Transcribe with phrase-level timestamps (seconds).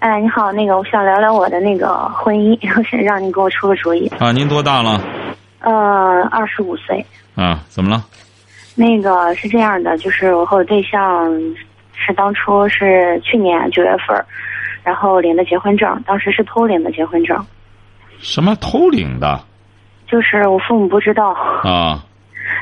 [0.00, 4.06] 哎，你好，那个我想聊聊我的那个婚姻， 我想让您给我出个主意。
[4.20, 5.00] 啊，您多大了？
[5.60, 7.04] 呃，二十五岁。
[7.34, 8.04] 啊，怎么了？
[8.76, 11.28] 那个是这样的，就是我和我对象
[11.94, 14.24] 是当初是去年九月份，
[14.84, 17.36] 然后领的结婚证，当时是偷领的结婚证。
[18.20, 19.40] 什么偷领的？
[20.06, 21.30] 就是我父母不知道。
[21.64, 22.04] 啊。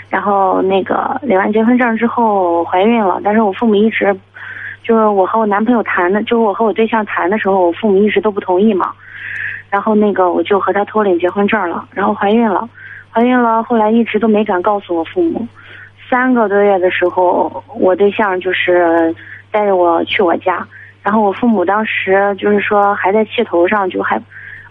[0.08, 4.16] 然后那个领完结婚证之后怀孕了，但是我父母一直，
[4.86, 8.92] 就是我和我男朋友谈的，就是我和我对象谈的时候，我父母一直都不同意嘛。
[9.68, 12.68] 然后那个我就和他偷领结婚证了，然后怀孕了，
[13.10, 15.44] 怀孕了，后来一直都没敢告诉我父母。
[16.08, 19.12] 三个多月的时候，我对象就是
[19.50, 20.64] 带着我去我家，
[21.02, 24.16] 然后我父母当时就是说还在气头上，就还，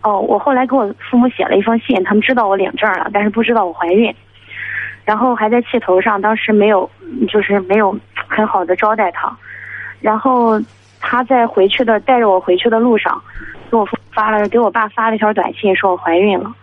[0.02, 4.16] 哦，我后来给我父母写了一封信，他们知道我领证了，但是不知道我怀孕。
[5.04, 6.90] 然后还在气头上，当时没有，
[7.28, 7.96] 就是没有
[8.30, 9.36] 很好的招待他。
[10.06, 10.62] 然后
[11.02, 13.20] 他在回去的带着我回去的路上，
[13.72, 16.54] 给我发了给我爸发了一条短信，说我怀孕了。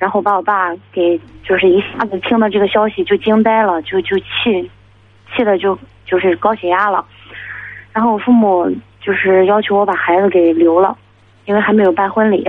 [0.00, 4.68] 然后把我爸给就是一下子听到这个消息就惊呆了，就就气，
[5.32, 7.04] 气的就就是高血压了。
[7.92, 8.68] 然后我父母
[9.00, 10.96] 就是要求我把孩子给留了，
[11.44, 12.44] 因为还没有办婚礼。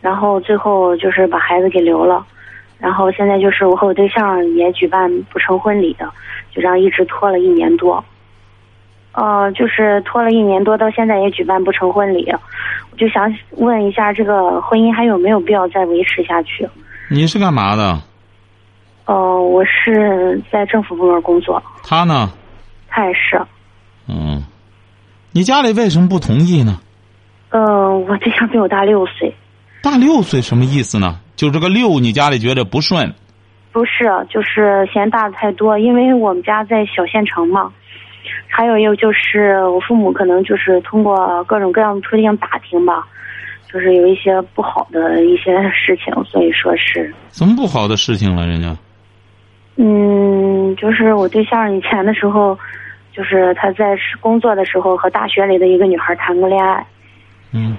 [0.00, 2.26] 然后最后就是把孩子给留了。
[2.80, 6.12] 然后现在就是我和我对象也举办不成婚礼的，
[6.50, 8.04] 就这样一直拖了一年多。
[9.16, 12.30] 呃，就是拖了一年多，到现在也举办不成婚礼。
[12.90, 16.68] 我就想问一下，这个婚姻还有没有必要再维持下去？
[17.08, 17.98] 你是干嘛的？
[19.06, 21.62] 呃，我是在政府部门工作。
[21.82, 22.30] 他呢？
[22.88, 23.40] 他也是。
[24.06, 24.42] 嗯，
[25.32, 26.78] 你家里为什么不同意呢？
[27.50, 29.34] 呃，我对象比我大六岁。
[29.82, 31.20] 大六岁什么意思呢？
[31.36, 33.14] 就这个六，你家里觉得不顺？
[33.72, 35.78] 不是，就是嫌大的太多。
[35.78, 37.72] 因为我们家在小县城嘛，
[38.48, 43.06] 还有一个就是我父母可能就是通过各种各样的途径打听吧，
[43.70, 47.12] 就是有一些不好的一些事情，所以说是。
[47.28, 48.46] 怎么不好的事情了？
[48.46, 48.74] 人家？
[49.76, 52.58] 嗯，就是我对象以前的时候，
[53.12, 56.86] 就是他在工作的时候和大学里的一个女孩谈过恋爱。
[57.52, 57.76] 嗯。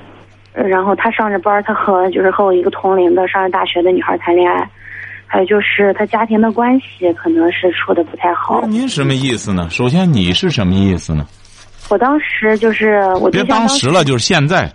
[0.53, 4.67] 然后他上着班，他和就是和我一个同龄的上着大学的女孩谈恋爱，
[5.27, 8.65] 还有就是他家庭的关系可能是处的不太好。
[8.67, 9.67] 您什么意思呢？
[9.69, 11.25] 首先你是什么意思呢？
[11.89, 14.71] 我当时就是我别当时了，就是现在。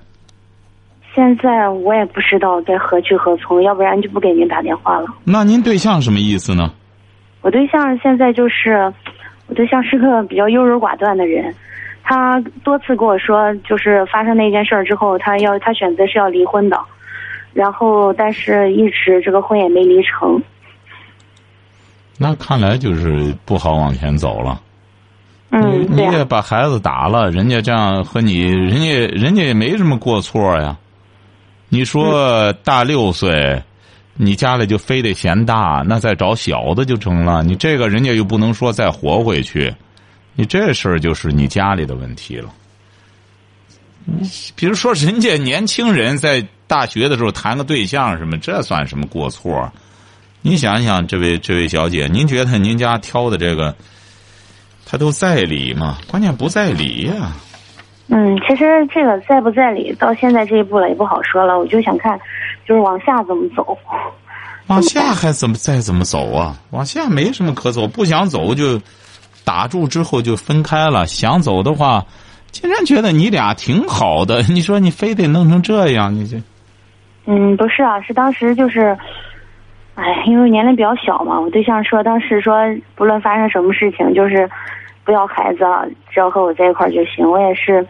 [1.15, 5.07] 现在我也不知道该何去何从，要不然就不给您打电话了。
[5.25, 6.73] 那您对象什么意思呢？
[7.43, 8.93] 我对象现在就是，
[9.47, 11.55] 我对象是个比较优柔寡断的人。
[12.03, 16.81] 他多次跟我说，就是发生那件事儿之后，他要他选择是要离婚的，
[17.53, 20.43] 然后但是一直这个婚也没离成。
[22.19, 24.61] 那看来就是不好往前走了。
[25.51, 30.77] 嗯，你也把孩子打了，人家这样和你，人家人家也没什么过错呀。
[31.69, 33.63] 你说大六岁，
[34.15, 37.43] 你家里就非得嫌大，那再找小的就成了。
[37.43, 39.75] 你这个人家又不能说再活回去。
[40.35, 42.49] 你这事儿就是你家里的问题了。
[44.57, 46.43] 比如说，人家年轻人在
[46.73, 49.71] 大学的时候谈个对象什么，这算什么过错？
[50.41, 53.77] 你想想，这位这位小姐，您觉得您家挑的这个，
[54.87, 55.99] 他都在理吗？
[56.09, 57.33] 关键不在理呀。
[58.09, 61.59] 嗯，其实这个在不在理，到现在这一步了也不好说了。
[61.59, 62.19] 我就想看，
[62.67, 63.77] 就是往下怎么走。
[64.69, 66.57] 往下还怎么再怎么走啊？
[66.71, 68.81] 往下没什么可走，不想走就。
[69.45, 71.07] 打住之后就分开了。
[71.07, 72.07] 想走的话，
[72.51, 74.41] 竟然觉得你俩挺好的。
[74.45, 76.41] 你说你非得弄成这样，你这……
[77.27, 78.97] 嗯，不是啊，是当时就是，
[79.95, 81.41] 哎，因为年龄比较小嘛。
[81.41, 82.57] 我对象说，当时说，
[82.95, 84.49] 不论发生什么事情，就是
[85.05, 85.65] 不要孩子，
[86.11, 87.29] 只要和我在一块儿就行。
[87.29, 87.87] 我也是。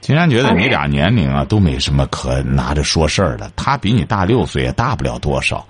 [0.00, 3.50] 竟然觉得你俩年龄啊都没什么可拿着说事儿的。
[3.54, 5.64] 他比你大六岁，也大不了多少。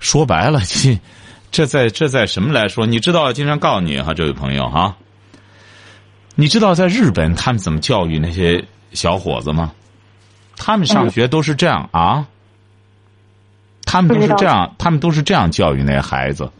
[0.00, 0.98] 说白了， 这。
[1.50, 2.84] 这在这在什么来说？
[2.84, 4.94] 你知道，经常告诉你哈，这位朋友哈，
[6.34, 8.62] 你知道在日本他们怎么教育那些
[8.92, 9.72] 小伙子吗？
[10.58, 12.26] 他们上学都是这样啊，
[13.90, 16.50] 他们都是这样，他们都是这样教育那些孩子。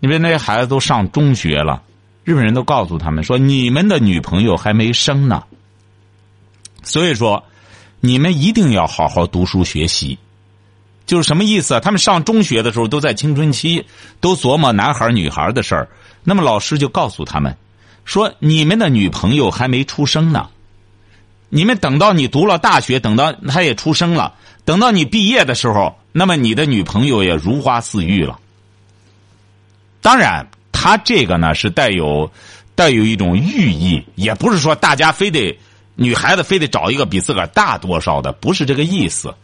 [0.00, 1.82] 因为那些孩子都上中学了，
[2.24, 5.44] 日本人都告诉他们说：“你们的女朋友还没生呢，
[6.82, 7.44] 所以说
[8.00, 10.18] 你们一定要好好读书学习。”
[11.04, 11.80] 就是什么意思啊？
[11.80, 13.84] 他们上中学的时候都在青春期，
[14.20, 15.88] 都琢磨男孩女孩的事儿。
[16.24, 17.54] 那么老师就告诉他们，
[18.04, 20.48] 说你们的女朋友还没出生呢，
[21.48, 24.34] 你们等到你读了大学，等到她也出生了，
[24.64, 28.38] 等到你毕业的时候，那么你的女朋友也如花似玉了。
[30.00, 32.30] 当然，他这个呢是带有
[32.74, 35.58] 带有一种寓意，也不是说大家非得
[35.94, 39.34] 女孩子非得找一个比自个儿大多少的，不是这个意思，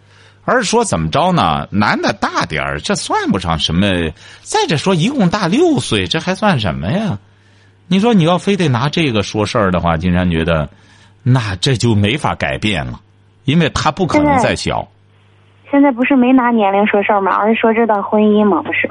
[0.44, 1.68] 而是说怎么着呢？
[1.70, 4.10] 男的大点儿，这算不上什么。
[4.42, 7.18] 再者说，一共大六岁，这还算什么呀？
[7.86, 10.68] 你说你要非得拿这个说事儿的话，金山觉得
[11.22, 13.00] 那这就没法改变了，
[13.44, 14.88] 因为他不可能再小。
[15.70, 17.32] 现在不是没拿年龄说事儿吗？
[17.32, 18.88] 而是说这段婚姻嘛，不是？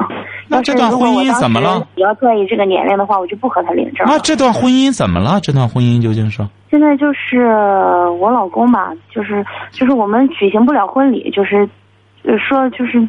[0.47, 1.87] 那这段婚姻怎么了？
[1.95, 4.05] 你要在意这个年龄的话，我就不和他领证。
[4.07, 5.39] 那这段婚姻怎么了？
[5.41, 6.45] 这段婚姻究竟是？
[6.69, 7.47] 现在就是
[8.19, 11.67] 我老公吧，就是就是我们举行不了婚礼，就是
[12.47, 13.07] 说就是。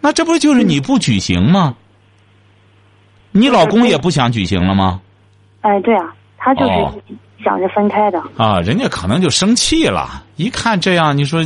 [0.00, 1.76] 那这不就是你不举行吗？
[3.30, 5.00] 你老公也不想举行了吗？
[5.62, 7.16] 哎，对啊，他就是。
[7.42, 10.24] 想着分开的啊，人家可能就生气了。
[10.36, 11.42] 一看这样，你说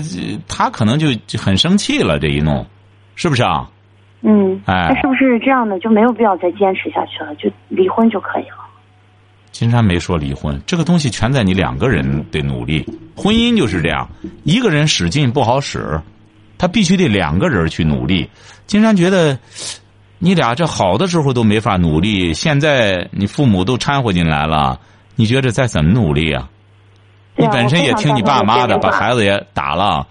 [0.46, 1.08] 他可能就
[1.38, 2.18] 很生气了。
[2.18, 2.66] 这一弄，
[3.14, 3.68] 是不是啊？
[4.22, 7.34] 嗯，哎，那是不是这样的就没有必要再坚持下去了？
[7.36, 8.64] 就离婚就可以了？
[9.52, 12.84] 金山没说离婚，这个东西全在你两个人得努力。
[13.16, 14.08] 婚姻就是这样，
[14.44, 16.00] 一个人使劲不好使，
[16.58, 18.28] 他必须得两个人去努力。
[18.66, 19.38] 金山觉得，
[20.18, 24.78] 你俩这好的时候都没法努力，现在你父母都掺和进来了。
[25.16, 26.48] 你觉着再怎么努力啊？
[27.38, 30.06] 你本身也听你爸妈的，把孩子也打了。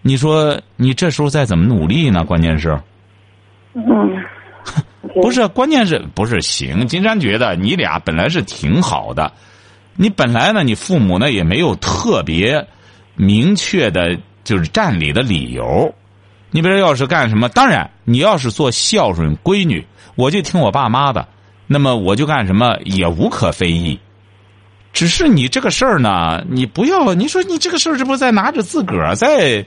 [0.00, 2.24] 你说你这时候再怎么努力呢？
[2.24, 2.78] 关键是，
[3.74, 3.82] 嗯，
[5.20, 6.86] 不是，关键是不是行？
[6.86, 9.32] 金山觉得你俩本来是挺好的，
[9.96, 12.64] 你本来呢，你父母呢也没有特别
[13.16, 15.92] 明确的，就是占理的理由。
[16.50, 19.84] 你比如要是干什么，当然你要是做孝顺闺女，
[20.14, 21.26] 我就听我爸妈的，
[21.66, 23.98] 那么我就干什么也无可非议。
[24.92, 29.64] 只是你这个事儿呢，你不要你说你这个事儿，这不在拿着自个儿在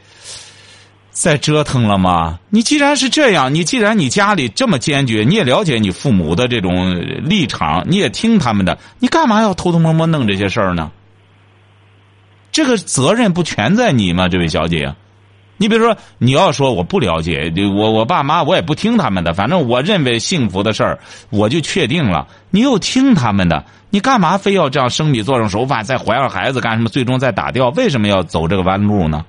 [1.12, 2.40] 在折腾了吗？
[2.50, 6.94] 你既然是这样，你既然你家里这么坚决，你也了解你父母的这种
[7.28, 10.92] 立场，你也听他们的，你干嘛要偷偷摸摸弄这些事儿呢？
[12.52, 14.28] 这个责任不全在你吗？
[14.28, 14.94] 这位小姐，
[15.58, 21.00] 你比如说，你要说我不了解，我我爸妈我也不听他们的，反正我认为幸福的事儿，
[21.30, 22.28] 我就确定了。
[22.50, 23.64] 你又听他们的。
[23.90, 26.90] 你干嘛非要这样生米做成熟饭，再怀上孩子干什么？
[26.90, 27.70] 最终再打掉？
[27.70, 29.24] 为什么要走这个弯路呢？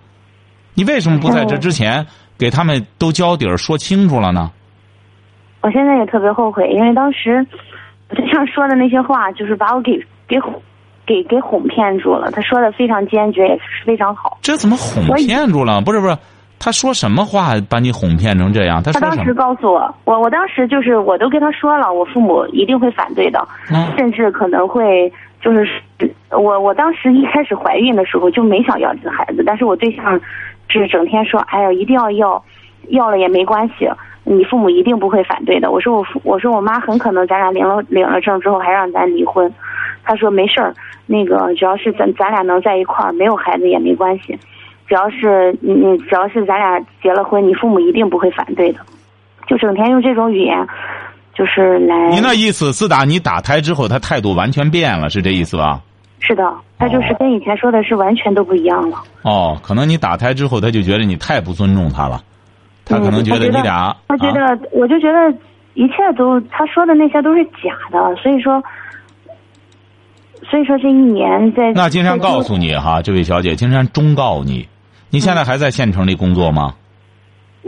[0.75, 2.05] 你为什么不在这之前
[2.37, 4.51] 给他们都交底儿说清楚了呢？
[5.61, 7.47] 我现在也特别后悔，因为当时
[8.09, 9.93] 我对象说的那些话，就是把我给
[10.27, 10.37] 给
[11.07, 12.31] 给给哄骗住了。
[12.31, 14.39] 他说的非常坚决，也是非常好。
[14.43, 15.81] 这怎么哄骗住了？
[15.81, 16.17] 不是不是。
[16.59, 18.83] 他说什么话把你哄骗成这样？
[18.83, 23.47] 他他当时告诉我，我我当时就是我都跟他说了，我父母一定会反对的，
[23.99, 25.13] 甚至可能会
[25.43, 25.69] 就是
[26.31, 30.19] 我我当时一开始怀孕的时候就没想要这个孩子，但是我对象
[30.67, 32.43] 就是整天说，哎呀一定要要，
[32.89, 33.87] 要了也没关系，
[34.25, 35.71] 你父母一定不会反对的。
[35.71, 39.53] 我说我父我说我妈很可能咱俩领了领了证之后还让咱离婚，
[40.07, 40.73] 他说没事儿，
[41.05, 44.39] 那个只要是咱咱俩能在一块儿，没有孩子也没关系。
[44.87, 48.79] 只要是你，你只要是咱俩结了婚，你父母一定不会反对的。
[49.49, 50.65] 就整天用这种语言，
[51.35, 52.11] 就是来。
[52.11, 55.81] 你那意思，自打你打胎之后，他态度完全变了，是这意思吧？
[56.21, 58.99] 是的，他就是跟以前说的是完全都不一样了。
[59.23, 62.23] 哦，可能你打胎之后，他就觉得你太不尊重他了，
[62.85, 63.93] 他可能觉得你俩。
[64.07, 65.37] 他觉得，我就觉得
[65.75, 68.63] 一切都他说的那些都是假的，所以说。
[70.49, 74.69] 所以说这一年在那金山告诉你哈，这位小姐，金山忠告你，
[75.11, 76.75] 你现在还在县城里工作吗？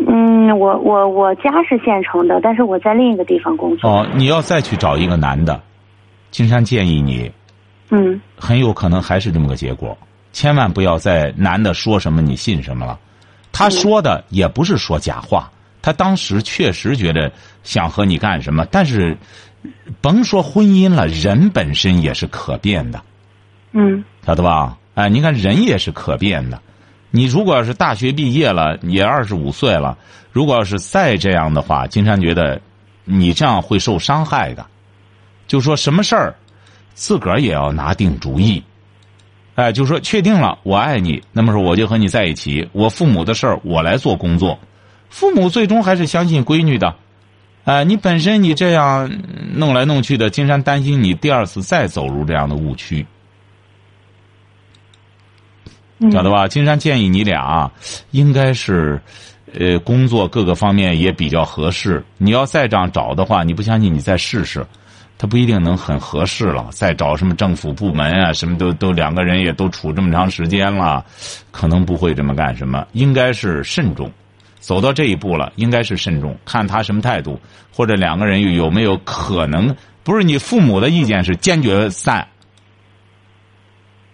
[0.07, 3.91] 嗯，我我我家是县城的，但是我在另一个地方工作。
[3.91, 5.61] 哦，你要再去找一个男的，
[6.31, 7.31] 金山建议你，
[7.91, 9.99] 嗯，很有可能还是这么个结果，
[10.33, 12.99] 千万不要在男的说什么你信什么了，
[13.51, 15.51] 他说的也不是说假话，
[15.83, 17.31] 他当时确实觉得
[17.65, 19.17] 想和你干什么，但是。
[20.01, 23.03] 甭说婚姻了，人本身也是可变的，
[23.73, 24.79] 嗯，晓得吧？
[24.95, 26.61] 哎，你看人也是可变的。
[27.11, 29.97] 你如果要是大学毕业了，也二十五岁了，
[30.31, 32.61] 如果要是再这样的话，金山觉得
[33.05, 34.67] 你这样会受伤害的。
[35.47, 36.35] 就说什么事儿，
[36.95, 38.63] 自个儿也要拿定主意。
[39.55, 42.69] 哎，就说确定了，我爱你，那么说我就和你在一起。
[42.73, 44.59] 我父母的事儿我来做工作，
[45.09, 46.95] 父母最终还是相信闺女的。
[47.69, 49.11] 啊，你本身你这样
[49.53, 53.07] 弄来弄去的，金山担心你第二次再走入这样的误区，
[56.11, 56.49] 晓得吧？
[56.49, 57.71] 金山建议你俩
[58.13, 58.99] 应该是，
[59.53, 62.03] 呃，工作各个方面也比较合适。
[62.17, 64.67] 你要再这样找的话，你不相信你再试试，
[65.19, 66.69] 他不一定能很合适了。
[66.71, 71.05] 再找什么政府部门啊，什么都都两个人也都处这么长时间了，
[71.51, 72.57] 可能不会这么干。
[72.57, 74.11] 什么应该是慎重，
[74.59, 77.39] 走到这一步了，应该是慎重，看他什么态度，
[77.75, 79.75] 或者两个人有没有可能？
[80.05, 82.27] 不是你父母的意见是坚决散，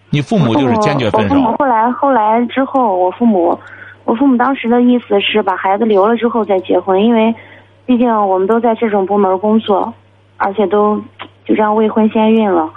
[0.09, 1.35] 你父母就是坚决分手。
[1.35, 3.59] 我父母后来后来之后，我父母。
[4.07, 7.33] 我父母当时的意思是把孩子留了之后再结婚，因为
[7.87, 9.91] 毕竟我们都在这种部门工作，
[10.37, 10.95] 而且都
[11.43, 12.69] 就这样未婚先孕了。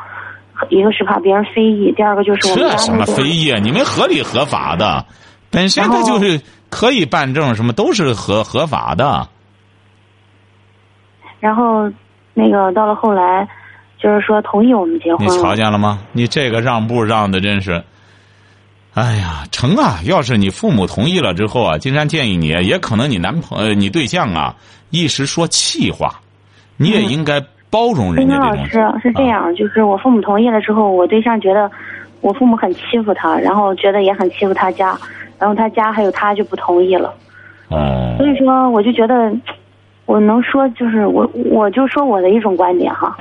[0.70, 3.52] 一个是怕别人非议，第二个就是我们这什么非议？
[3.60, 5.04] 你们合理合法的，
[5.50, 6.40] 本身他就是
[6.70, 9.28] 可以办证，什么都是合合法的。
[11.40, 11.90] 然后
[12.34, 13.48] 那个到了后来，
[13.98, 15.26] 就是说同意我们结婚。
[15.26, 16.00] 你瞧见了吗？
[16.12, 17.82] 你这个让步让的真是。
[18.94, 20.00] 哎呀，成啊！
[20.04, 24.56] 要是你父母同意了之后啊，金山建议你，也可能你男朋友、你对象啊
[24.90, 26.18] 一时说气话，
[26.76, 27.40] 你也应该
[27.70, 28.56] 包容人家这种。
[28.56, 31.70] 老师是这样，就是我父母同意了之后，我对象觉得
[32.22, 34.98] 我父母很欺负他，然后觉得也很欺负他家，
[35.38, 37.14] 然后他家还有他就不同意了。
[37.70, 38.16] 嗯。
[38.16, 39.32] 所以说，我就觉得
[40.06, 43.16] 我能说，就是我我就说我的一种观点哈，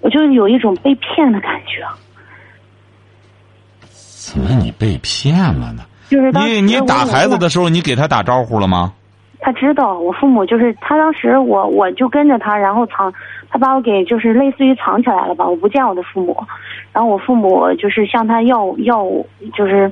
[0.00, 1.84] 我就有一种被骗的感觉。
[3.88, 5.82] 怎么你被骗了呢？
[6.08, 8.92] 就是你你打孩子的时候，你给他打招呼了吗？
[9.40, 13.12] 他知道我父母就是他当时我我就跟着他，然后藏，
[13.50, 15.44] 他把我给就是类似于藏起来了吧？
[15.48, 16.36] 我不见我的父母，
[16.92, 19.04] 然后我父母就是向他要要，
[19.54, 19.90] 就是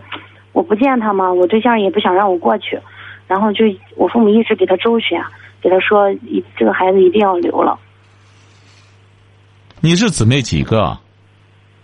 [0.52, 2.78] 我不见他嘛，我对象也不想让我过去，
[3.26, 3.64] 然后就
[3.96, 5.22] 我父母一直给他周旋，
[5.60, 7.78] 给他说一这个孩子一定要留了。
[9.80, 10.98] 你是姊妹几个？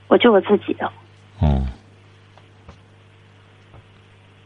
[0.08, 0.86] 我就我自己的。
[1.40, 1.62] 哦。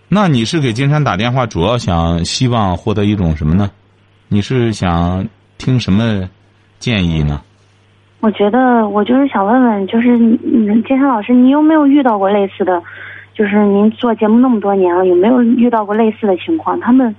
[0.08, 3.70] 那你是给金山打电话，主要想希望获得一种什么呢？
[4.28, 5.26] 你是想
[5.58, 6.28] 听什么
[6.78, 7.42] 建议呢？
[8.20, 10.18] 我觉得我就是想问问，就是
[10.86, 12.82] 金山老师，你有没有遇到过类似的？
[13.40, 16.78] 就是您做节目那么多年了，有没有遇到过类似的情况？
[16.78, 17.16] 他们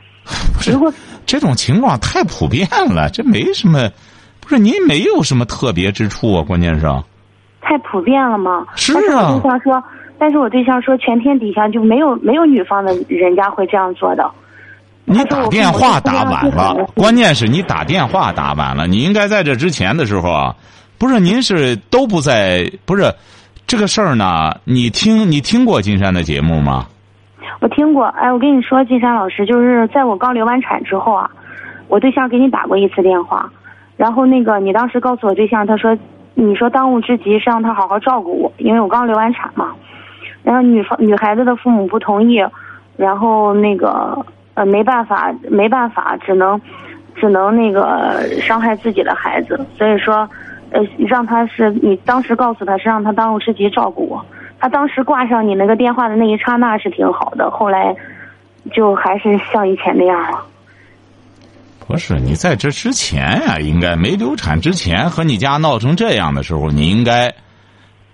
[0.72, 0.94] 如果
[1.26, 3.90] 这种情况太普遍了，这没什么，
[4.40, 6.44] 不是您没有什么特别之处啊？
[6.44, 6.86] 关键是
[7.60, 8.68] 太普遍了吗？
[8.76, 9.32] 是啊。
[9.42, 9.84] 对象说。
[10.20, 14.30] 但是我对象说，全天底下就没有没有女方的人家会这样做的。
[15.06, 18.86] 你打电话打晚了，关键是你打电话打晚了。
[18.86, 20.56] 你应该在这之前的时候啊，
[21.00, 23.12] 不是您是都不在，不是
[23.72, 24.54] 这个事儿呢？
[24.66, 26.88] 你听你听过金山的节目吗？
[27.62, 31.32] 我听过，哎，我跟你说，金山老师，就是在我刚流完产之后啊，
[31.88, 33.50] 我对象给你打过一次电话，
[33.96, 35.98] 然后那个你当时告诉我对象，他说
[36.34, 39.72] 你说当务之急是让他好好照顾我，因为我刚流完产嘛。
[40.44, 42.46] 然后女方女孩子的父母不同意，
[42.98, 44.18] 然后那个
[44.56, 46.60] 呃没办法没办法，只能
[47.16, 49.58] 只能那个伤害自己的孩子。
[49.78, 50.30] 所以说，
[50.72, 54.26] 呃让他是你当时告诉他是让他当务之急照顾我。
[54.60, 57.96] 他当时挂上你那个电话的那一刹那是挺好的，后来
[58.74, 60.46] 就还是像以前那样了。
[61.88, 67.34] 不是你在这之前呀，应该没流产之前和你家闹成这样的时候，你应该。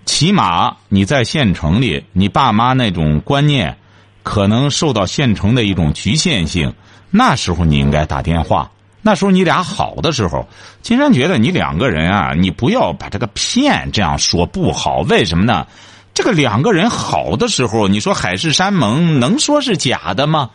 [0.04, 3.76] 起码你在县城里，你爸妈那种观念，
[4.22, 6.72] 可能受到县城的一种局限性。
[7.10, 8.70] 那时候你应该打电话。
[9.08, 10.46] 那时候你俩好的时候，
[10.82, 14.98] 金山觉得你两个人啊，你不要把这个骗这样说不好。
[15.08, 15.66] 为什么呢？
[16.12, 20.50] 这个两个人好的时候，你说海誓山盟能说是假的吗？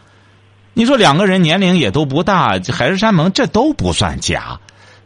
[0.75, 4.59] 你说两个人年龄也都不大，海誓山盟这都不算假。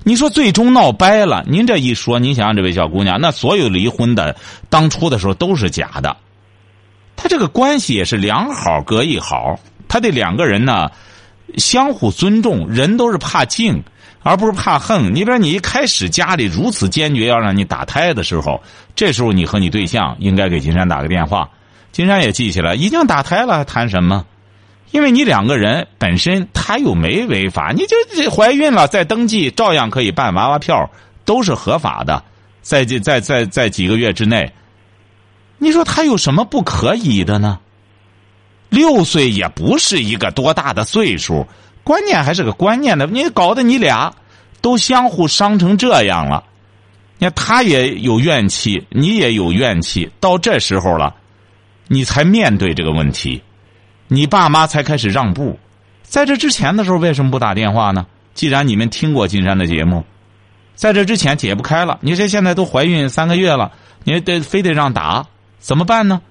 [0.04, 4.36] 你说最终闹掰了，您这一说，您想想这位小姑娘，那所有离婚的
[4.70, 6.18] 当初的时候都是假的，
[7.16, 10.92] 他这个关系也是两好隔一好，他这两个人呢
[11.56, 13.82] 相互尊重，人都是怕敬
[14.22, 15.16] 而不是怕恨。
[15.16, 18.62] 你比如你一开始家里如此坚决要让你打胎的时候，
[18.96, 21.50] 这时候你和你对象应该给金山打个电话，
[21.92, 24.25] 金山也记起来，已经打胎了，谈什么？
[24.92, 30.89] 因为你两个人本身他又没违法，你就怀孕了再登记，照样可以办娃娃票，
[31.25, 32.24] 都是合法的。
[32.62, 34.51] 在这在在在几个月之内，
[35.58, 37.60] 你说他有什么不可以的呢？
[38.69, 41.47] 六岁也不是一个多大的岁数，
[41.83, 43.07] 关键还是个观念的。
[43.07, 44.13] 你搞得你俩
[44.62, 46.43] 都相互伤成这样了，
[47.17, 51.15] 你看他也有怨气，你也有怨气，到这时候了，
[51.88, 53.41] 你才面对这个问题。
[54.09, 55.59] 你爸妈才开始让步，
[56.03, 58.05] 在这之前的时候为什么不打电话呢？
[58.33, 60.03] 既然你们听过金山的节目，
[60.75, 61.97] 在这之前解不开了。
[62.01, 63.71] 你这现在都怀孕三个月了，
[64.03, 65.25] 你得非得让打，
[65.59, 66.21] 怎么办呢？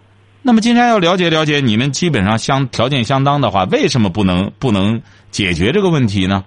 [0.46, 6.44] 那么金山要了解了解，你们基本上相条件相当的话，为什么不能不能解决这个问题呢？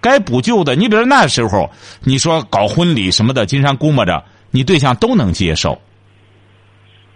[0.00, 1.70] 该补救的，你比如那时候
[2.02, 5.80] 你说搞婚礼什么的，金山估摸着你对象都能接受。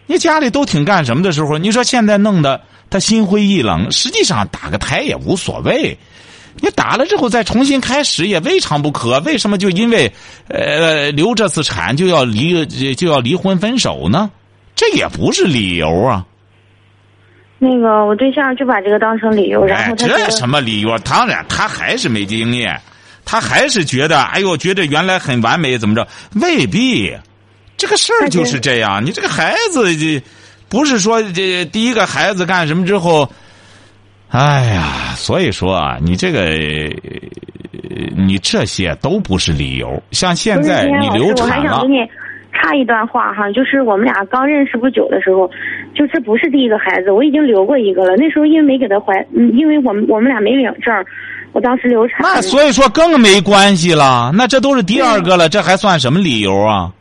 [0.07, 5.99] 你家里都挺干什么的时候，你说现在弄得他心灰意冷，实际上打个胎也无所谓。
[6.61, 9.19] 你打了之后再重新开始也未尝不可。
[9.27, 10.13] 为什么就因为
[10.47, 14.31] 呃流这次产就要离就要离婚分手呢？
[14.75, 16.25] 这也不是理由啊。
[17.59, 20.99] 那个我对象就把这个当成理由，然后他这什么理由？
[21.01, 22.81] 当然他还是没经验，
[23.25, 26.09] 他还是觉得哎呦，觉得原来很完美，怎么着？
[26.41, 27.15] 未必。
[27.77, 30.23] 这个事儿就是这样，你这个孩子，这
[30.69, 33.31] 不是说这第一个孩子干什么之后，
[34.29, 36.57] 哎呀，所以说啊，你这个
[38.17, 40.03] 你这些都不是理由。
[40.13, 41.83] 像现在你流产了，
[42.61, 45.51] 插一段话哈，就是我们俩刚认识不久的时候，
[45.95, 48.17] 就这不是第一个孩子，我已经留过一个了。
[48.17, 50.95] 那时候因为没给他怀，嗯，因为我们我们俩没领证，
[51.53, 52.19] 我当时流产。
[52.21, 56.93] 那所以说更没关系了，那这都是第二个了，这还算什么理由啊？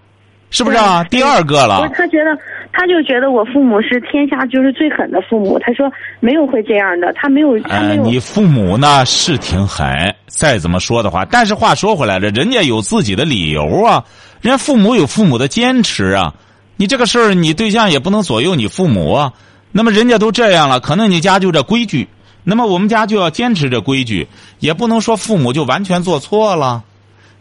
[0.51, 1.04] 是不是啊？
[1.12, 1.88] 第二个了。
[1.94, 2.36] 他觉得，
[2.72, 5.60] 他就觉得我父母是天下就是最狠的父母。
[5.60, 8.04] 他说没有会这样的，他没有，他没有。
[8.04, 9.86] 你父母呢是挺狠，
[10.25, 14.04] 再怎么说的话，但是话说回来了，人家有自己的理由啊，
[14.41, 16.34] 人家父母有父母的坚持啊。
[16.77, 19.34] 你这个事儿，你对象也不能左右你父母啊。
[19.72, 22.08] 那么人家都这样了，可能你家就这规矩，
[22.43, 24.27] 那么我们家就要坚持这规矩，
[24.60, 26.84] 也不能说父母就完全做错了。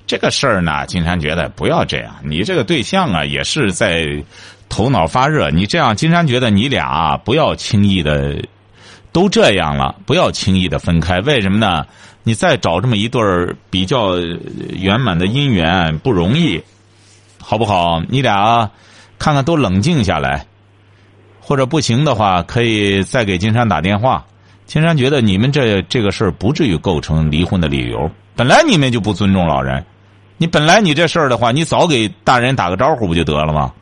[0.06, 2.14] 这个事儿呢，金山觉得不要这样。
[2.24, 4.06] 你这个对象啊，也是在
[4.68, 5.50] 头脑发热。
[5.50, 8.36] 你这样，金山觉得你俩不要轻易的
[9.12, 11.20] 都这样了，不要轻易的分开。
[11.20, 11.86] 为什么呢？
[12.24, 16.60] 你再找这么一对儿比较圆满的姻缘不容易，
[17.40, 18.02] 好不好？
[18.08, 18.70] 你俩
[19.18, 20.46] 看看都冷静下来，
[21.40, 24.24] 或者不行的话，可以再给金山打电话。
[24.66, 28.10] 金山觉得你们这这个事儿不至于构成离婚的理由。
[28.36, 29.84] 本来你们就不尊重老人。
[30.36, 33.72] 你本来你这事儿的话，你早给大人打个招呼不就得了吗？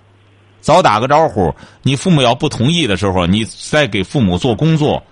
[0.60, 5.02] 早打个招呼，你父母要不同意的时候，你再给父母做工作，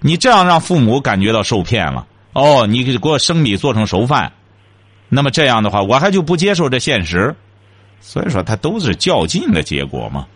[0.00, 2.06] 你这样让父母感觉到受骗了。
[2.32, 4.32] 哦，你给我生米做成熟饭，
[5.08, 7.34] 那么这样的话，我还就不接受这现实。
[8.06, 10.26] 所以说，他都是较劲的结果嘛。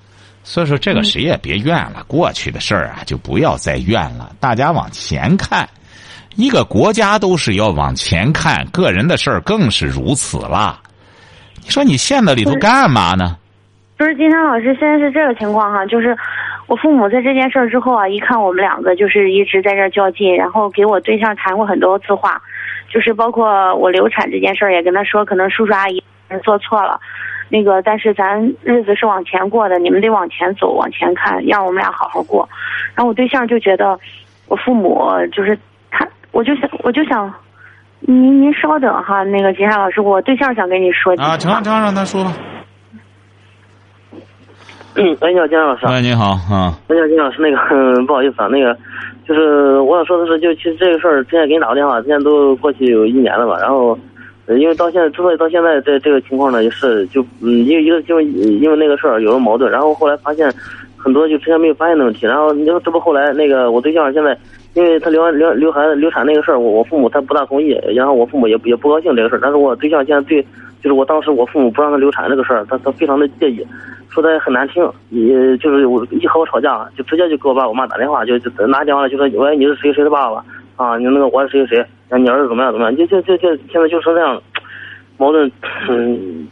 [0.42, 5.68] 所以说，这个谁也别怨了，过去的事儿啊，就不要再怨了，大家往前看。
[6.34, 10.80] 一个国家都是要往前看，个人的事儿更是如此了。
[11.62, 13.36] 你说你陷在里头干嘛呢？
[13.98, 16.16] 不是金山老师，现在是这个情况哈，就是
[16.68, 22.40] 我父母在这件事儿之后啊，一看我们两个就是一直在这较劲，然后给我对象谈过很多次话，
[22.90, 26.02] 就是包括我流产这件事儿，也跟他说，可能叔叔阿姨
[26.42, 26.98] 做错了，
[27.48, 32.48] 那个但是咱日子是往前过的，你们得往前走，往前看，让我们俩好好过。
[32.94, 33.98] 然后我对象就觉得
[34.48, 35.58] 我父母就是
[35.90, 36.06] 他。
[36.30, 37.32] 我就想，我就想，
[38.00, 41.14] 您您稍等哈，那个金山老师，我对象想跟你说。
[41.14, 42.32] 啊，成成，让他说吧。
[44.94, 45.86] 嗯，哎，你好，金山老师。
[45.86, 46.78] 喂，你好啊。
[46.88, 48.76] 你好，金老师，那个 不好意思啊，那个
[49.26, 53.98] 就是我想说的是，就其实这个事儿，之前给你打过电话，之前都过去有一年了吧，然后，
[54.56, 60.52] 因为到现在，之所以到现在这这个情况呢，也是就嗯，因为一个就因为那个事儿有了矛盾，然后后来发现
[60.96, 64.36] 很多就之前没有发现的问题，然后你说这不后来那个我对象现在。
[64.74, 69.40] 因为他流完流流孩子流产那个事儿，我我父母他不大同意，然后我父母也也不高兴这个事儿。
[69.42, 70.40] 但是我对象现在对，
[70.80, 73.66] 就是我当时我父母不让他流产这个事儿，他他非常的介意，
[74.08, 80.44] 说的也很难听，也就是我一和我吵架，就直接就给我爸我妈打电话，就就拿电话就说喂你是谁谁的爸爸
[80.78, 80.96] 啊？
[80.96, 81.76] 你那个我是谁谁
[82.08, 82.18] 谁？
[82.18, 82.96] 你儿子怎么样怎么样？
[82.96, 84.40] 就就就就现在就成这样，
[85.18, 85.52] 矛盾，
[85.90, 86.48] 嗯，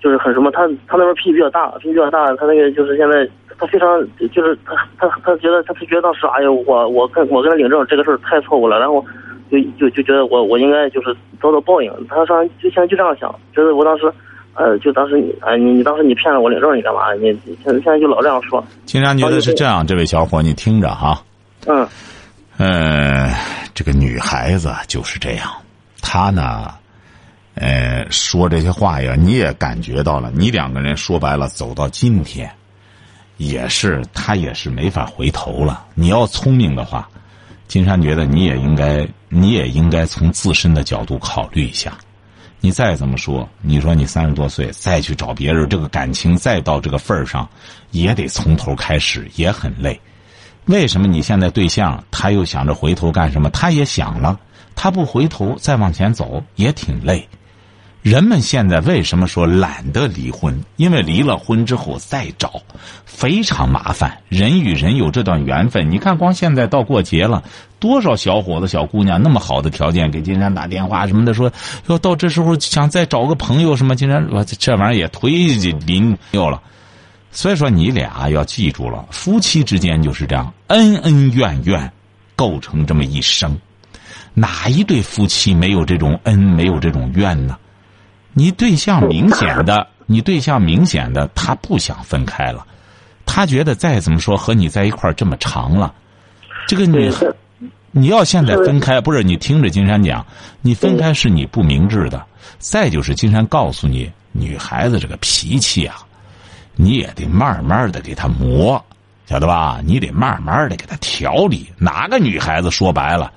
[0.00, 0.50] 就是很什么？
[0.50, 3.28] 他他那边脾气比较大，脾气比较大，他那个就是现在。
[3.58, 3.86] 他非常
[4.32, 9.04] 就是他他他觉得他他觉得当时哎呀我我跟我跟他领证这个事儿太错误了，然后
[9.50, 11.92] 就就就觉得我我应该就是遭到报应。
[12.08, 14.10] 他说就现在就这样想，觉得我当时
[14.54, 17.12] 呃就当时你哎你你当时你骗了我领证你干嘛？
[17.20, 18.64] 你现在现在就老这样说。
[18.86, 21.22] 金山觉得是这样，这位小伙你听着哈。
[21.66, 21.86] 嗯。
[22.60, 23.34] 呃，
[23.72, 25.50] 这个女孩子就是这样，
[26.02, 26.74] 她呢，
[27.54, 32.50] 呃，说这些话呀，你也感觉到了，你两个人说白了走到今天。
[33.38, 35.86] 也是，他也是没法回头了。
[35.94, 37.08] 你要聪明的话，
[37.66, 41.96] 金山觉得你也应该，你也应该从自身的角度考虑一下。
[42.60, 47.48] 你再怎么说，你说你三十多岁再去找别人，这个感情再到这个份儿上，
[47.92, 49.98] 也得从头开始，也很累。
[50.70, 53.50] 为什么你现在对象他又想着回头干什么？
[53.50, 54.38] 他也想了，
[54.76, 57.28] 他不回头再往前走也挺累。
[58.02, 60.58] 人们现在为什么说懒得离婚？
[60.76, 62.62] 因为离了婚之后再找
[63.04, 64.18] 非常麻烦。
[64.28, 67.42] 人与人有这段缘分，你看，光现在到过节了，
[67.78, 71.52] 多少小伙子、小姑娘那么好的条件给金山打电话什么的，说
[71.88, 76.62] 要到这时候想再找个朋友什么，金山我这玩意儿也忒临有了。
[77.32, 81.90] 所以说，你俩要记住了，夫妻之间就是这样，恩恩怨怨
[82.34, 83.56] 构成这么一生。
[84.34, 87.56] 哪一对夫妻没有这种恩，没有这种怨呢？
[88.32, 92.66] 你对象明显的，你对象明显的，他不想分开了，
[93.26, 95.92] 他觉得再怎么说和你在一块儿这么长了，
[96.66, 97.12] 这个女，
[97.90, 100.24] 你要现在分开，不是你听着金山讲，
[100.62, 102.24] 你分开是你不明智的。
[102.58, 105.96] 再就是金山告诉你，女孩子这个脾气啊，
[106.80, 108.82] 你也得慢慢的给他磨，
[109.26, 109.80] 晓得吧？
[109.84, 111.70] 你得慢慢的给他调理。
[111.76, 113.30] 哪个女孩子说白了，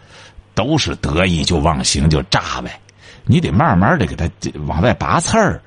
[0.56, 2.80] 都是得意就忘形就炸呗。
[3.26, 4.30] 你得慢慢的给他
[4.66, 5.62] 往外拔刺儿，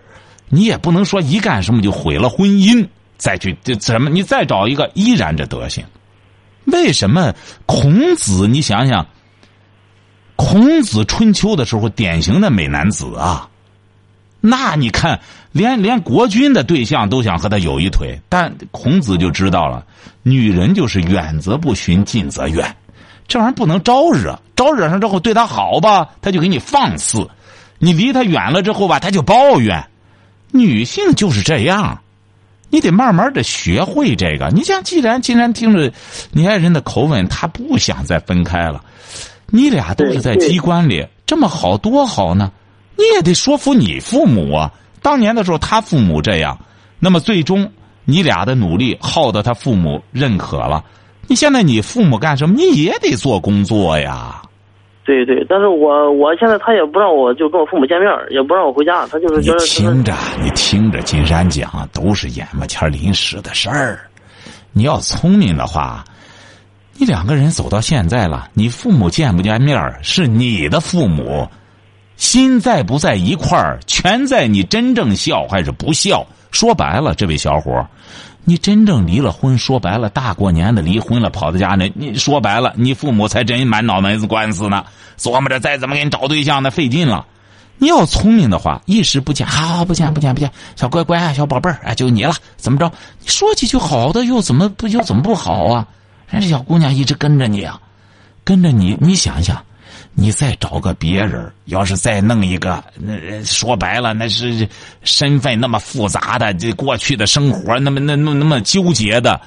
[0.48, 2.86] 你也不能说一干什么就毁了婚姻，
[3.18, 5.84] 再去这怎么你再找一个依然这德行？
[6.66, 7.34] 为什么
[7.66, 8.48] 孔子？
[8.48, 9.06] 你想想，
[10.34, 13.48] 孔子春秋的时候典型的美男子啊，
[14.40, 15.20] 那你看
[15.56, 19.84] 连连国君的对象都想和他有一腿，但孔子就知道了，
[20.22, 22.76] 女人就是远则不寻，近则远，
[23.26, 27.26] 这玩意儿不能招惹，招惹上之后对他好吧，他就给你放肆。
[27.78, 29.82] 你离他远了之后吧，他就抱怨。
[30.52, 32.02] 女性就是这样，
[32.68, 34.50] 你得慢慢的学会这个。
[34.54, 35.90] 你像，既然既然听着
[36.32, 38.84] 你爱人的口吻，他不想再分开了，
[39.48, 42.52] 你俩都是在机关里这么好多好呢，
[42.96, 44.70] 你也得说服你父母啊。
[45.06, 46.58] 当年的时候，他父母这样，
[46.98, 47.70] 那么最终
[48.04, 50.84] 你俩的努力耗得他父母认可了。
[51.28, 52.56] 你现在你父母干什么？
[52.56, 54.42] 你也得做工作呀。
[55.04, 59.58] 对对，但是我我现在他也不让我就跟我父母见面，也不让我回家，他就是觉得。
[59.60, 64.00] 你听着，你听着，金山讲都是眼巴前临时的事儿。
[64.72, 66.04] 你要聪明的话，
[66.94, 71.48] 你两个人走到现在了，你父母见不见面是你的父母，
[72.16, 76.26] 心在不在一块儿，全在你真正孝还是不孝。
[76.50, 77.86] 说白了，这位小伙
[78.44, 84.84] 你真正离了婚，说白了，大过年的离婚了，跑到家里，你说白了，你父母才真满脑门子官司呢，
[85.18, 87.26] 琢磨着再怎么给你找对象，那费劲了。
[87.78, 92.90] 你要聪明的话，一时不见，好好不见不见不见，小乖乖，小宝贝儿，哎，就你了，怎么着？
[93.20, 95.86] 你说几句好的，又怎么不又怎么不好啊？
[96.30, 97.78] 人家小姑娘一直跟着你啊，
[98.44, 99.62] 跟着你，你想想。
[100.18, 104.66] 你再找个别人，要是再弄一个，那说白了，那是
[105.04, 109.38] 身份那么复杂的，这过去的生活那么那那那么纠结的，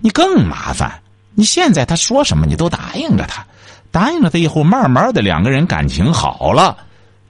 [0.00, 0.92] 你更麻烦。
[1.34, 3.46] 你现在他说什么，你都答应着他，
[3.92, 6.76] 答应了他以后，慢慢的两个人感情好了，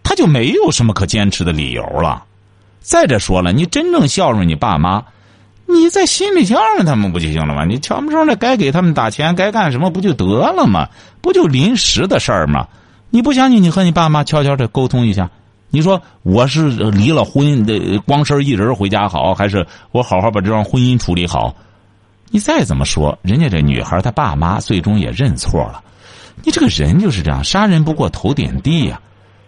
[0.03, 2.25] 他就没有什么可坚持的理由了。
[2.81, 5.05] 再者说了，你真正孝顺你爸妈。
[5.71, 7.67] 你在心里向着他们不就行了吗？
[7.67, 10.89] 你悄没声的该给他们打钱，该干什么不就得了吗？
[11.21, 12.67] 不就临时的事儿吗？
[13.11, 15.31] 你不相信，你和你爸妈悄悄的沟通一下。
[15.71, 21.55] 你说我是离了婚的，光身一人回家好，还是我好好把这桩婚姻处理好？
[22.31, 25.83] 你再怎么说，人家这女孩她爸妈最终也认错了。
[26.45, 29.01] 你这个人就是这样，杀人不过头点地呀。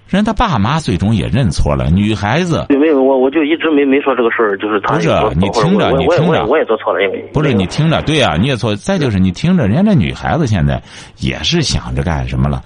[0.09, 2.67] 人他爸妈最终也认错了，女孩子。
[2.71, 4.95] 没有我，我就一直没没说这个事儿，就是他。
[4.97, 7.25] 不是你听着，你听着，我也做错了，因为。
[7.33, 8.75] 不是你听着，对呀，你也错。
[8.75, 10.83] 再就是你听着，人家这女孩子现在
[11.19, 12.61] 也是想着干什么了？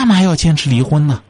[0.00, 1.22] 你干嘛要坚持离婚呢？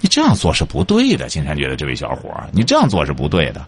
[0.00, 3.64] 你这样做是不对的，金山觉得这位小伙儿，你这样做是不对的。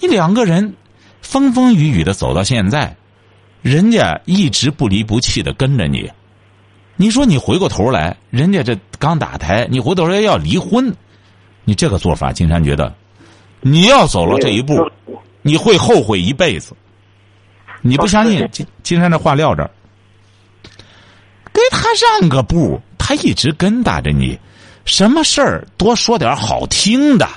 [0.00, 0.74] 你两个人
[1.20, 2.96] 风风雨雨的走到现在，
[3.60, 6.10] 人家一直不离不弃的跟着你。
[6.96, 10.90] 你说你回过头来，人家这刚打胎，你回头说要离婚，
[11.64, 12.94] 你这个做法，金山觉得，
[13.60, 14.90] 你要走了这一步，
[15.42, 16.74] 你会后悔一辈子。
[17.82, 18.48] 你不相信？
[18.50, 19.70] 金金山这话撂这儿，
[21.52, 21.86] 给他
[22.20, 24.38] 让个步，他一直跟打着你，
[24.86, 27.28] 什么事儿多说点好听的。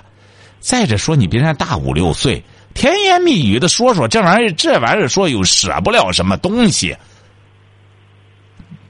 [0.61, 2.41] 再者说，你别看大五六岁，
[2.73, 6.95] 甜言蜜语的说说这玩意儿，这玩意儿说又舍不了什么东西。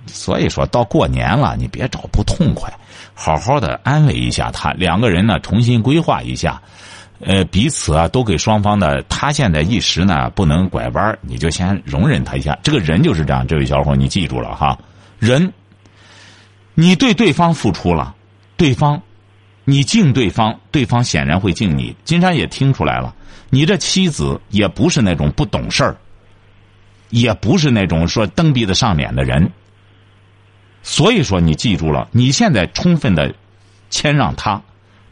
[0.06, 2.72] 所以说到过年了，你别找不痛快，
[3.16, 6.62] 好好的安慰一下他，两个人呢重新规划一下，
[7.22, 12.56] 呃，彼此啊都给双方的，他现在一时呢不能拐弯，你就先容忍他一下。
[12.62, 14.78] 这个人就是这样，这位小伙你记住了哈，
[15.18, 15.52] 人，
[16.80, 18.16] 你对对方付出了，
[18.56, 19.02] 对方，
[19.66, 21.96] 你敬对方，对方显然会敬你。
[22.04, 23.16] 金山也听出来了，
[23.50, 25.98] 你这妻子也不是那种不懂事儿，
[27.10, 29.52] 也不是那种说蹬鼻子上脸的人。
[30.84, 33.34] 所以说，你记住了，你现在充分的
[33.90, 34.62] 谦让他，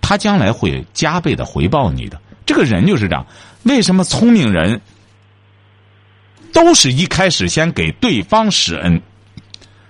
[0.02, 2.22] 他将来会加倍的回报你的。
[2.46, 3.26] 这个人就是这样。
[3.64, 4.80] 为什么聪明人
[6.54, 9.02] 都是一开始先给对方施恩？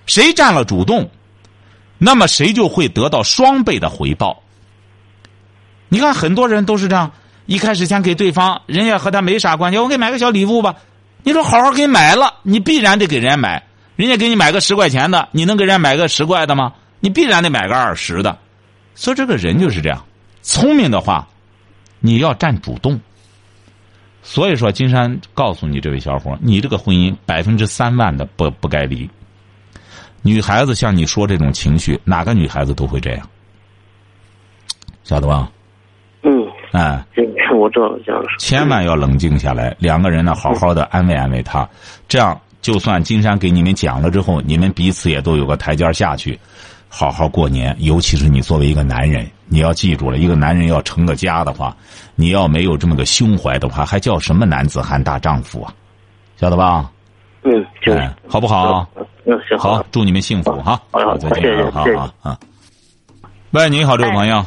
[0.05, 1.11] 谁占了主动，
[1.97, 4.41] 那么谁就会得到双倍的回报。
[5.87, 7.11] 你看，很多人都是这样，
[7.45, 10.75] 一开始先给对方，人家和他没啥关系，我给买个小礼物吧。
[11.23, 13.63] 你说好好给买了，你必然得给人家买。
[13.95, 16.73] 人家给你买个十块钱的，你能给人家买个十块的吗？
[16.99, 18.37] 你必然得买个二十的。
[18.93, 20.05] 所以这个人就是这样，
[20.41, 21.27] 聪明的话，
[21.99, 22.99] 你要占主动。
[24.21, 29.09] 所以说，金山告诉你这位小伙，你这个婚姻百分之三万的不不该离。
[30.25, 33.29] 女孩子像你说这种情绪，哪个女孩子都会这样，
[35.03, 35.51] 晓得吧？
[36.23, 36.31] 嗯，
[36.71, 37.05] 哎，
[37.55, 38.35] 我知道了，江老师。
[38.39, 41.69] 千万要冷静下来，两个人呢，好好的安慰安慰他，
[42.07, 46.39] 这样就算金山给你们讲了之后，你们彼此也都有个台阶下去，
[46.89, 47.75] 好好过年。
[47.79, 51.77] 尤其是你作为一个男人，你要记住了，一个男人要成个家的话，
[52.15, 55.71] 你要没有这么个胸怀的话，还叫什么男子汉大丈夫啊？
[56.35, 56.89] 晓得吧？
[57.45, 58.87] 嗯，就是哎，好不好？
[59.25, 60.81] 嗯，行，好，祝你们幸福哈！
[60.91, 62.37] 好的好的再见谢谢啊，好谢谢好啊。
[63.51, 64.43] 喂，你好，这位朋友。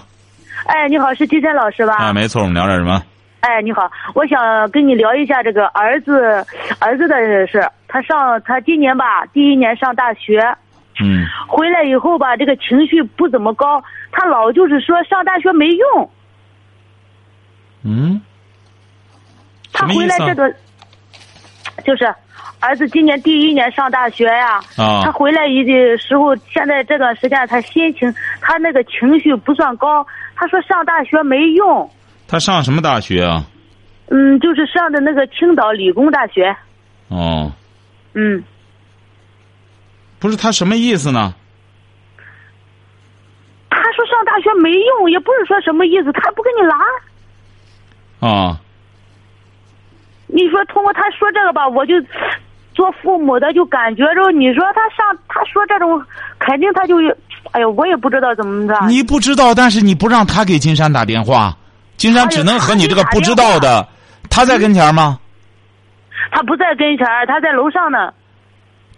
[0.67, 1.95] 哎，你好，是金山老师吧？
[1.97, 3.01] 啊，没错，我们聊点什么？
[3.41, 6.45] 哎，你好，我想跟你聊一下这个儿子
[6.81, 7.65] 儿子的事。
[7.87, 10.41] 他上他今年吧，第一年上大学，
[11.01, 16.11] 嗯回来以后吧，这个情绪不怎么高，他老就是说上大学没用。
[17.85, 18.21] 嗯。
[19.73, 20.55] 他什么意思啊回来这个，
[21.85, 22.13] 就是
[22.61, 30.07] 儿子今年第一年上大学呀，啊他回来一的时候，现在这段时间他心情，他那个情绪不算高。
[30.35, 31.91] 他说上大学没用，
[32.27, 33.45] 他上什么大学啊？
[34.11, 36.57] 嗯，就是上的那个青岛理工大学，
[37.09, 37.53] 哦，
[38.15, 38.43] 嗯。
[40.21, 41.33] 不是他什么意思呢？
[43.71, 46.77] 他说上大学没用，也不是说什么意思，他不跟你拉。
[48.29, 48.61] 啊，
[50.29, 51.95] 你说通过他说这个吧，我就
[52.75, 56.01] 做父母的就感觉着，你说他上他说这种，
[56.39, 56.97] 肯定他就，
[57.51, 58.87] 哎呦，我也不知道怎么着。
[58.87, 61.57] 你不知道，但是你不让他给金山打电话，
[61.97, 63.87] 金山只能和你这个不知道的。
[64.31, 65.19] 他在跟前吗？
[66.31, 68.13] 他不在跟前，他在楼上呢。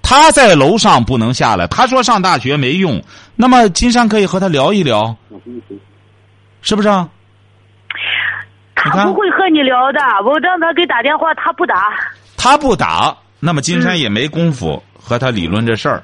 [0.03, 1.69] 他在楼上不能下来。
[1.69, 3.01] 他说上大学没用，
[3.37, 5.16] 那么金山可以和他聊一聊，
[6.62, 7.09] 是不是啊？
[8.85, 11.75] 他不会和你聊的，我让他给打电话，他不打。
[12.37, 16.03] 他不打，那么金山也没功夫和他理论这事儿。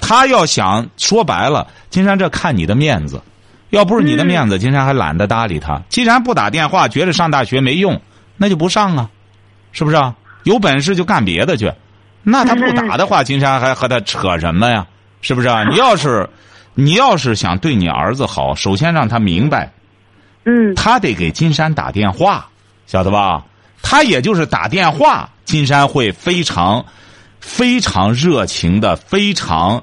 [0.00, 3.20] 他要想说白了，金山这看你的面子，
[3.68, 5.82] 要不是你的面子，金山还懒得搭理他。
[5.88, 8.00] 既然不打电话，觉得上大学没用，
[8.36, 9.10] 那就不上啊，
[9.72, 10.14] 是不是啊？
[10.44, 11.70] 有本事就干别的去。
[12.22, 14.86] 那他不打的话， 金山还和他扯什么呀？
[15.20, 15.64] 是不是啊？
[15.64, 16.28] 你要是，
[16.74, 19.70] 你要是想对你儿子好，首先让他明白，
[20.44, 22.48] 嗯，他得给金山打电话，
[22.86, 23.44] 晓得吧？
[23.82, 26.84] 他也就是打电话，金山会非常、
[27.40, 29.82] 非常热情的、非常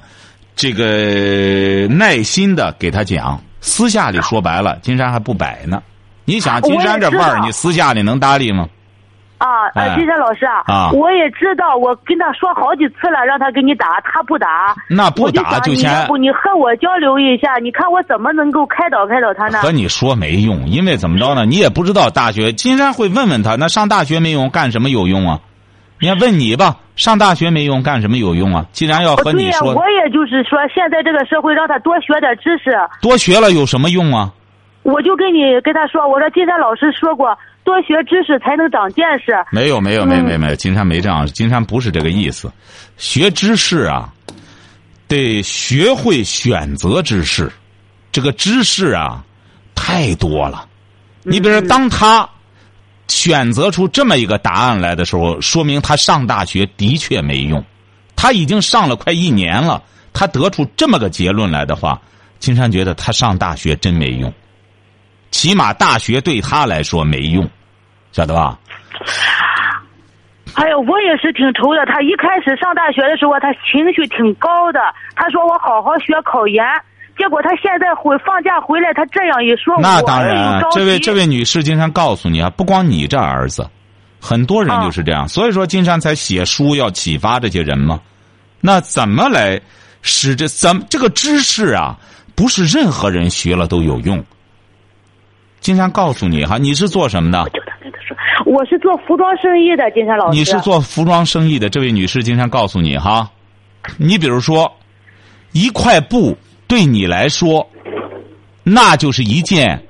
[0.55, 3.41] 这个耐心的给他讲。
[3.59, 5.81] 私下里说白了，金山还不摆呢。
[6.25, 8.67] 你想，金山这味儿，你私下里能搭理吗？
[9.37, 14.75] 啊，金山老师啊，啊我也知道，我跟他说好几次了，让他给你打，他不打。
[14.89, 19.59] 那不打就先你要不你和我交流一下，你看我怎么能够开导开导他呢？
[19.59, 21.45] 和你说没用，因为怎么着呢？
[21.45, 22.51] 你也不知道大学。
[22.51, 25.39] 金山会问问他，那上大学没用，干什么有用啊？
[25.99, 28.65] 你看问你吧，上大学没用，干什么有用啊？
[28.71, 32.71] 既然要和你对呀、你说，我也就是说，现在这个社会让他多学点知识，
[33.01, 34.31] 多学了有什么用啊？
[34.83, 39.33] 我就跟你跟他说，我说金山老师说过，多学知识才能长见识。
[39.51, 42.49] 没有没有没有没没，金山没这样，金山不是这个意思。
[42.95, 44.09] 学知识啊，
[45.09, 47.51] 得学会选择知识，
[48.09, 49.21] 这个知识啊
[49.75, 50.65] 太多了。
[51.23, 52.29] 你比如说，当他
[53.09, 57.61] 选择出这么一个答案来的时候，说明他上大学的确没用。
[58.15, 62.01] 他已经上了快一年了，他得出这么个结论来的话，
[62.39, 64.33] 金山觉得他上大学真没用。
[65.37, 67.47] 起码大学对他来说没用，
[68.11, 68.57] 晓得吧？
[70.55, 71.85] 哎呦，我也是挺愁的。
[71.85, 74.79] 他一开始上大学的时候，他情绪挺高的。
[75.15, 76.65] 他说我好好学考研，
[77.15, 83.69] 结果他现在回放假回来，他这样一说，那当然着，急这位这位女士，金山告诉你啊，不光你这儿子，
[84.19, 87.99] 很多人就是这样，所以说金山才写书要启发这些人嘛。
[88.59, 89.61] 那怎么来
[90.01, 91.95] 使这怎么这个知识啊，
[92.33, 94.25] 不是任何人学了都有用。
[95.67, 97.43] 金山告诉你哈，你是做什么的？
[97.49, 100.37] 就他跟他说，我是做服装生意的，金山老师。
[100.37, 103.29] 你是做服装生意的，这位女士，金山告诉你哈，
[103.97, 104.71] 你比如说，
[105.51, 106.37] 一块布
[106.69, 107.69] 对你来说，
[108.63, 109.83] 那就是一件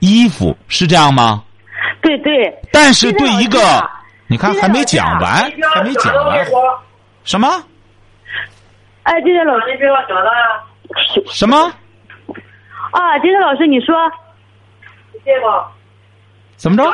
[0.00, 1.44] 衣服，是这样吗？
[2.02, 2.52] 对对。
[2.72, 3.60] 但是对一个
[4.26, 6.44] 你看还没讲完，还没讲完，
[7.22, 7.48] 什么
[9.04, 9.66] 哎，金山老师，
[11.30, 11.56] 什么？
[12.90, 13.94] 啊，金山老师，你说，
[16.56, 16.84] 怎么着？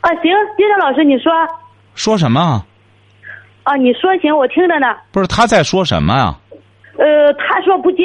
[0.00, 1.32] 啊，行，金山老师，你说，
[1.94, 2.64] 说什么？
[3.64, 4.86] 啊，你说行，我听着呢。
[5.12, 6.38] 不是他在说什么呀？
[6.98, 8.04] 呃，他说不接。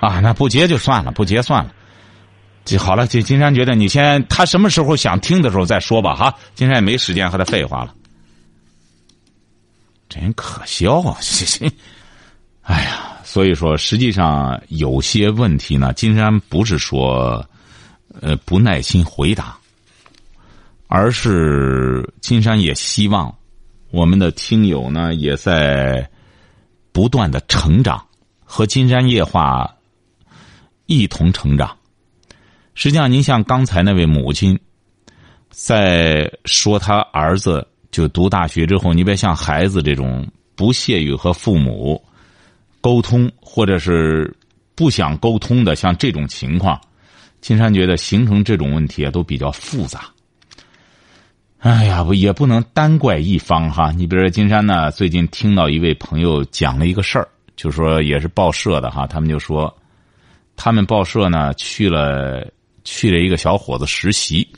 [0.00, 1.70] 啊，那不接就算了，不接算了。
[2.64, 6.34] 这好了，金金山觉得你先，他什么时候想听的时候再说吧，哈。
[6.54, 7.94] 金山也没时间和他废话了，
[10.08, 11.00] 真可笑
[12.62, 17.46] 哎呀，所以说，实际上有些问题呢，金山不是说，
[18.22, 19.58] 呃，不耐心回答，
[20.86, 23.32] 而是金山也希望
[23.90, 26.08] 我们的听友呢，也在
[26.90, 28.02] 不断的成长，
[28.44, 29.76] 和金山夜话
[30.86, 31.76] 一同成长。
[32.72, 34.58] 实际上，您像刚才那位母亲，
[35.50, 42.02] 在说他儿子就读大学之后，你别像孩子这种不屑于和父母
[42.80, 44.34] 沟通，或者是
[44.74, 46.80] 不想沟通的，像这种情况，
[47.40, 50.06] 金山觉得形成这种问题啊，都比较复杂。
[51.58, 53.90] 哎呀，不也不能单怪一方哈。
[53.92, 59.74] 你比如说，金山呢，最近听到一位朋友讲了一个事儿，就说也是报社的哈，他们就说，
[60.56, 62.46] 他们报社呢去了。
[62.84, 64.48] 去了一个小伙子实习，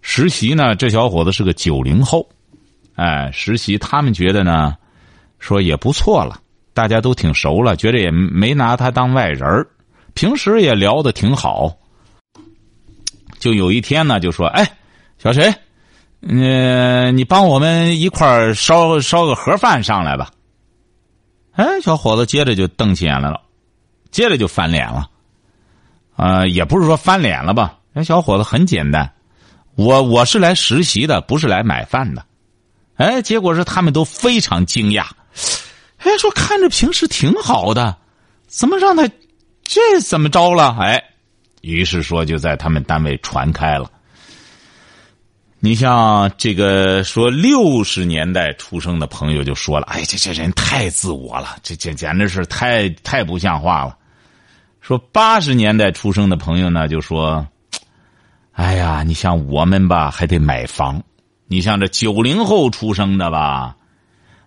[0.00, 2.28] 实习呢，这小伙子是个九零后，
[2.94, 4.76] 哎，实习他们觉得呢，
[5.42, 6.40] 说也不错了，
[6.72, 9.66] 大家都挺熟了，觉得也没拿他当外人儿，
[10.14, 11.76] 平时也聊的挺好。
[13.40, 14.78] 就有一天呢，就说：“哎，
[15.18, 15.52] 小谁，
[16.20, 20.30] 嗯，你帮我们一块儿烧烧个盒饭上来吧。”
[21.54, 23.40] 哎，小伙子接着就瞪起眼来了，
[24.12, 25.10] 接着就翻脸了。
[26.14, 27.80] 呃，也不是说翻脸了吧？
[27.92, 29.12] 那小伙子很简单，
[29.74, 32.24] 我我是来实习的，不是来买饭的。
[32.94, 35.04] 哎，结果是他们都非常惊讶，
[36.04, 37.96] 哎，说看着平时挺好的，
[38.46, 39.08] 怎么让他
[39.62, 40.76] 这怎么着了？
[40.80, 41.02] 哎，
[41.60, 43.90] 于是说就在他们单位传开了。
[45.60, 53.96] 你像这个说六十年代出生的朋友就说了，哎，这这人太自我了，这这简直是太太不像话了。
[54.80, 57.46] 说八十年代出生的朋友呢，就说
[58.50, 61.00] ：“哎呀，你像我们吧，还得买房。
[61.46, 63.76] 你像这九零后出生的吧，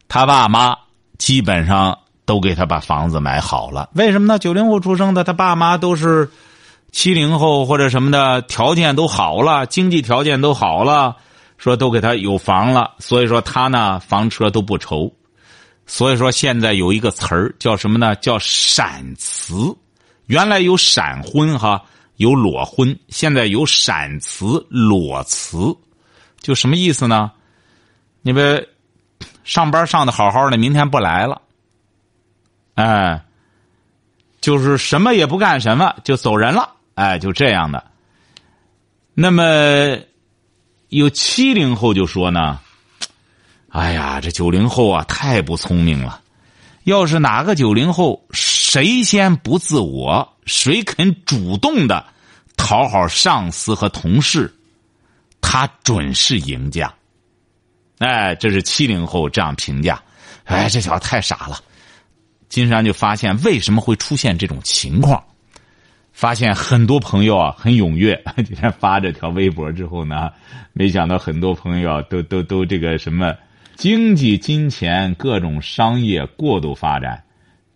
[0.09, 0.75] 他爸妈
[1.17, 3.89] 基本上都给他把房子买好了。
[3.93, 4.39] 为什么呢？
[4.39, 6.29] 九零后出生的，他爸妈都是
[6.91, 11.15] 七零后或者什么的，条件都好了，经济条件都好了，
[11.57, 12.95] 说都给他有房了。
[12.99, 15.11] 所以说他呢，房车都不愁。
[15.85, 18.15] 所以说现在有一个词儿叫什么呢？
[18.15, 19.75] 叫闪辞。”
[20.25, 21.83] 原来有闪婚哈，
[22.15, 25.57] 有裸婚，现在有闪辞、裸辞，
[26.41, 27.31] 就什么意思呢？
[28.23, 28.67] 你们
[29.45, 31.41] 上班上的好好的，明天不来了，
[32.73, 33.23] 哎，
[34.41, 37.91] 就是什么也不干，什么就走人了，哎，就这样的。
[39.13, 39.97] 那么
[40.89, 42.59] 有七零后就说呢，
[43.69, 46.21] 哎呀，这九零后啊，太不聪明了。
[46.83, 52.05] 要是哪个九零后谁先不自我，谁肯主动的
[52.57, 54.53] 讨好上司和同事，
[55.39, 56.93] 他准是赢家。
[57.99, 60.01] 哎，这是七零后这样评价。
[60.43, 61.59] 哎，这小子太傻了。
[62.49, 65.23] 金山就发现为什么会出现这种情况，
[66.13, 68.21] 发现很多朋友啊很踊跃。
[68.45, 70.31] 今天发这条微博之后呢，
[70.73, 73.33] 没想到很多朋友都都都这个什么。
[73.75, 77.21] 经济、金钱、各种商业过度发展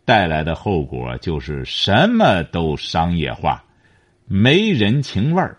[0.05, 3.61] 带来的后果，就是什么都商业化，
[4.25, 5.57] 没人情味儿。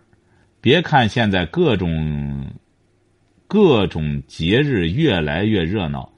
[0.62, 2.46] 别看现在各种
[3.50, 6.12] 各种节日越来越热闹，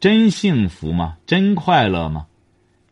[0.00, 1.16] 真幸福吗？
[1.24, 2.26] 真快乐吗？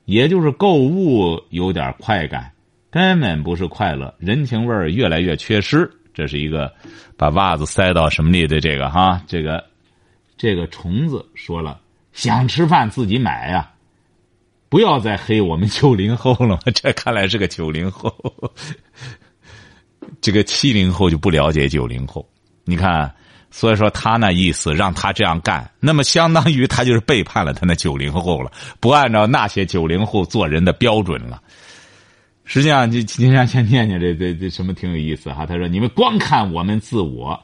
[0.05, 2.53] 也就是购物有点快感，
[2.89, 4.15] 根本不是快乐。
[4.21, 6.73] 人情味儿越来越缺失，这是一个
[7.17, 9.65] 把袜子塞到什么里的这个哈这个。
[10.37, 11.81] 这个虫子说了
[12.15, 13.73] ：“想吃饭自己买呀，
[14.69, 16.61] 不要再黑我们九零后了。
[16.73, 18.15] 这看来是个九零后，
[20.23, 22.25] 这个七零后就不了解九零后。
[22.65, 23.13] 你看，
[23.51, 31.43] 所以说他那意思让他这样干，那么相当于他就是背叛了他那九零后了，不按照那些九零后做人的标准了。
[32.45, 35.47] 实际上，就今天先念念这这这什么挺有意思哈。
[35.47, 37.43] 他说：你们光看我们自我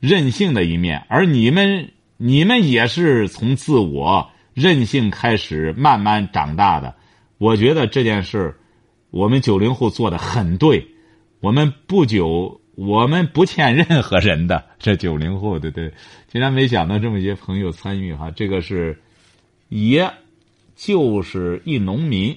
[0.00, 6.94] 任性的一面，而你们。”你们也是从自我任性开始慢慢长大的。
[7.36, 8.56] 我觉得这件事
[9.10, 10.88] 我们九零后做的很对。
[11.40, 14.64] 我们不久，我们不欠任何人的。
[14.78, 15.92] 这九零后的，对，
[16.30, 18.30] 竟然没想到这么些朋友参与哈。
[18.30, 18.96] 这个是
[19.70, 20.08] 爷，
[20.76, 22.36] 就是一农民。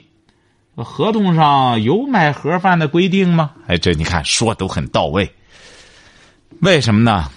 [0.76, 3.52] 合同上有买盒饭的规定吗？
[3.68, 5.30] 哎，这你看说都很到位。
[6.62, 7.30] 为什么呢？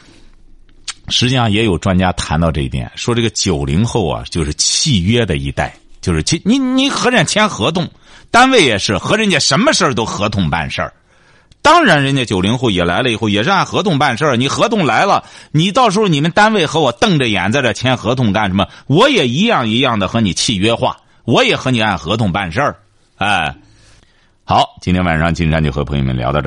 [1.08, 7.90] 实际上也有专家谈到这一点，说这个九零后啊，就是契约的一代，就是契你你和人家签合同，
[8.30, 10.94] 单位也是和人家什么事儿都合同办事儿。
[11.62, 14.36] 当然，人家九零后也来了以后，也是按合同办事儿。
[14.36, 18.66] 你合同来了，你到时候你们单位和我瞪着眼在这签合同干什么？
[18.88, 22.76] 我也一样一样的和你契约化，我也和你按合同办事儿。
[23.16, 23.54] 哎，
[24.44, 26.40] 好，今天晚上金山就和朋友们聊到这儿。